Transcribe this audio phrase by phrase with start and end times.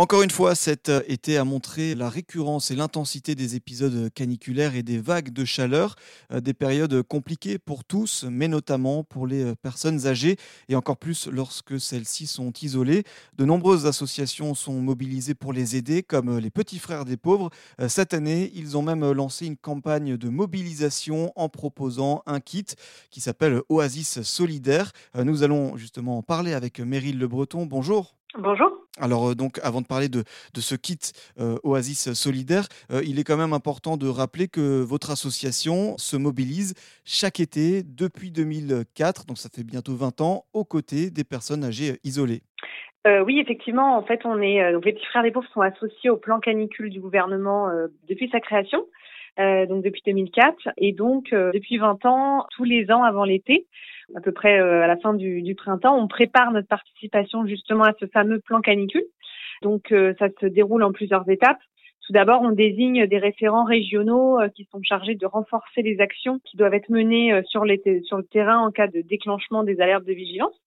[0.00, 4.74] Encore une fois, cet euh, été a montré la récurrence et l'intensité des épisodes caniculaires
[4.74, 5.94] et des vagues de chaleur,
[6.32, 10.36] euh, des périodes compliquées pour tous, mais notamment pour les euh, personnes âgées
[10.70, 13.04] et encore plus lorsque celles-ci sont isolées.
[13.36, 17.50] De nombreuses associations sont mobilisées pour les aider, comme les Petits Frères des Pauvres.
[17.88, 22.64] Cette année, ils ont même lancé une campagne de mobilisation en proposant un kit
[23.10, 24.92] qui s'appelle Oasis Solidaire.
[25.14, 27.66] Nous allons justement en parler avec Meryl Le Breton.
[27.66, 28.14] Bonjour.
[28.38, 28.79] Bonjour.
[28.98, 30.98] Alors euh, donc avant de parler de, ce kit
[31.38, 36.16] euh, Oasis Solidaire, euh, il est quand même important de rappeler que votre association se
[36.16, 41.64] mobilise chaque été depuis 2004, donc ça fait bientôt 20 ans, aux côtés des personnes
[41.64, 42.42] âgées isolées.
[43.06, 46.40] oui, effectivement, en fait, on est les petits frères des pauvres sont associés au plan
[46.40, 47.68] canicule du gouvernement
[48.08, 48.86] depuis sa création.
[49.38, 50.70] Euh, donc depuis 2004.
[50.76, 53.66] Et donc, euh, depuis 20 ans, tous les ans avant l'été,
[54.16, 57.84] à peu près euh, à la fin du, du, printemps, on prépare notre participation justement
[57.84, 59.04] à ce fameux plan canicule.
[59.62, 61.58] Donc, ça se déroule en plusieurs étapes.
[62.06, 66.56] Tout d'abord, on désigne des référents régionaux qui sont chargés de renforcer les actions qui
[66.56, 67.66] doivent être menées sur,
[68.04, 70.58] sur le terrain en cas de déclenchement des alertes de vigilance.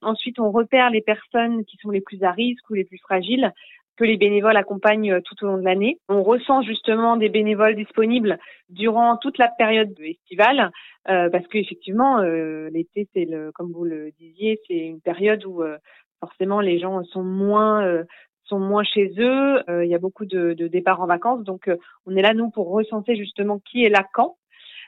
[0.00, 3.52] Ensuite, on repère les personnes qui sont les plus à risque ou les plus fragiles
[3.96, 5.98] que les bénévoles accompagnent euh, tout au long de l'année.
[6.08, 10.70] On ressent justement des bénévoles disponibles durant toute la période estivale,
[11.08, 15.62] euh, parce qu'effectivement, euh, l'été, c'est le, comme vous le disiez, c'est une période où
[15.62, 15.78] euh,
[16.20, 18.04] forcément les gens sont moins
[18.44, 19.60] sont moins chez eux.
[19.68, 21.68] Il y a beaucoup de, de, départs en vacances, donc
[22.06, 24.36] on est là nous pour recenser justement qui est là quand.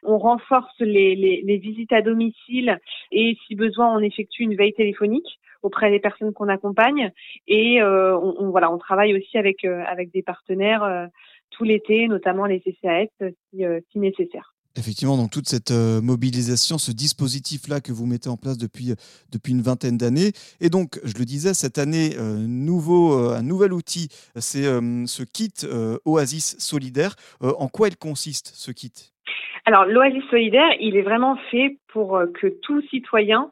[0.05, 2.79] On renforce les, les, les visites à domicile
[3.11, 7.13] et si besoin, on effectue une veille téléphonique auprès des personnes qu'on accompagne.
[7.47, 11.07] Et euh, on, voilà, on travaille aussi avec euh, avec des partenaires euh,
[11.51, 13.09] tout l'été, notamment les CCAS
[13.51, 14.55] si, si nécessaire.
[14.77, 18.95] Effectivement, donc toute cette mobilisation, ce dispositif-là que vous mettez en place depuis,
[19.33, 20.31] depuis une vingtaine d'années.
[20.61, 22.11] Et donc, je le disais, cette année,
[22.47, 25.51] nouveau, un nouvel outil, c'est ce kit
[26.05, 27.17] Oasis Solidaire.
[27.41, 28.93] en quoi il consiste, ce kit?
[29.65, 33.51] Alors, l'Oasis Solidaire, il est vraiment fait pour que tout citoyen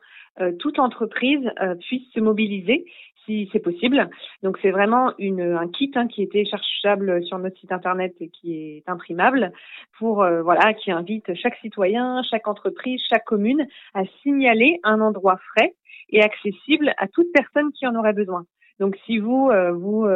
[0.59, 2.85] toute entreprise euh, puisse se mobiliser
[3.27, 4.09] si c'est possible.
[4.43, 8.29] Donc c'est vraiment une, un kit hein, qui est téléchargeable sur notre site internet et
[8.29, 9.53] qui est imprimable
[9.99, 15.39] pour euh, voilà qui invite chaque citoyen, chaque entreprise, chaque commune à signaler un endroit
[15.39, 15.75] frais
[16.11, 18.45] et accessible à toute personne qui en aurait besoin.
[18.79, 20.07] Donc si vous, vous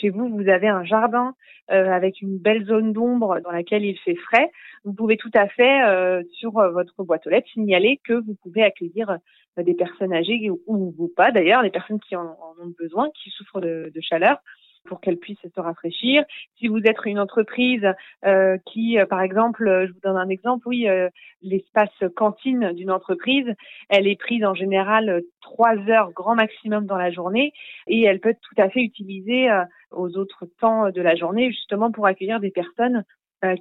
[0.00, 1.34] chez vous, vous avez un jardin
[1.68, 4.50] avec une belle zone d'ombre dans laquelle il fait frais,
[4.84, 9.18] vous pouvez tout à fait sur votre boîte aux lettres signaler que vous pouvez accueillir
[9.58, 11.30] des personnes âgées ou, pas.
[11.30, 14.38] D'ailleurs, des personnes qui en, ont besoin, qui souffrent de, chaleur
[14.86, 16.24] pour qu'elles puissent se rafraîchir.
[16.58, 17.86] Si vous êtes une entreprise
[18.24, 21.08] euh, qui, euh, par exemple, je vous donne un exemple, oui, euh,
[21.42, 23.52] l'espace cantine d'une entreprise,
[23.88, 27.52] elle est prise en général trois heures grand maximum dans la journée
[27.86, 29.48] et elle peut être tout à fait utilisée
[29.90, 33.04] aux autres temps de la journée justement pour accueillir des personnes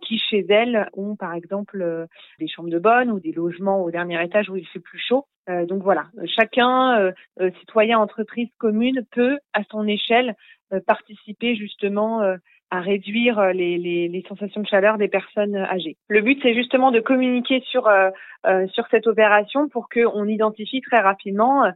[0.02, 2.08] qui chez elles ont par exemple
[2.40, 5.28] des chambres de bonne ou des logements au dernier étage où il fait plus chaud
[5.50, 10.36] euh, donc voilà, chacun, euh, euh, citoyen, entreprise, commune, peut à son échelle
[10.88, 12.24] participer justement
[12.72, 15.98] à réduire euh, les, les, les, sensations de chaleur des personnes âgées.
[16.08, 18.10] Le but, c'est justement de communiquer sur euh,
[18.48, 21.72] euh sur cette opération pour qu'on identifie très rapidement euh,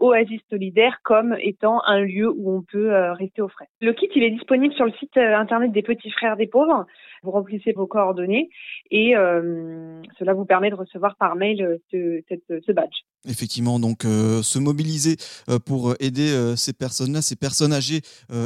[0.00, 3.68] Oasis Solidaire comme étant un lieu où on peut rester au frais.
[3.80, 6.86] Le kit, il est disponible sur le site internet des Petits Frères des Pauvres.
[7.22, 8.48] Vous remplissez vos coordonnées
[8.90, 9.14] et
[10.18, 13.02] cela vous permet de recevoir par mail ce, badge.
[13.28, 15.16] Effectivement, donc se mobiliser
[15.66, 18.00] pour aider ces personnes-là, ces personnes âgées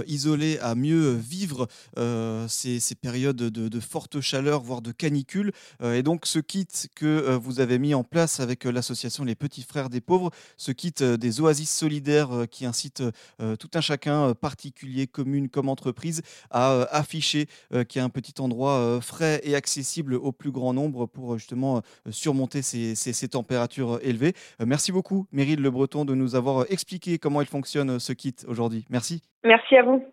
[0.06, 1.68] isolées à mieux vivre
[1.98, 5.52] euh, ces, périodes de, forte chaleur, voire de canicule.
[5.82, 9.34] Euh, et donc ce kit que euh, vous avez mis en place avec l'association Les
[9.34, 13.02] Petits Frères des Pauvres, ce kit des oasis solidaires qui incite
[13.38, 17.46] tout un chacun, particulier, commune comme entreprise, à afficher
[17.88, 21.82] qu'il y a un petit endroit frais et accessible au plus grand nombre pour justement
[22.10, 24.34] surmonter ces, ces températures élevées.
[24.64, 28.86] merci beaucoup, Meryl Le Breton, de nous avoir expliqué comment il fonctionne ce kit aujourd'hui.
[28.90, 29.22] Merci.
[29.44, 30.04] Merci à vous.